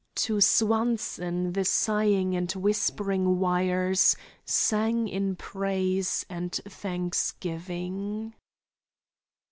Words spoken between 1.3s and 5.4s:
the sighing and whispering wires sang in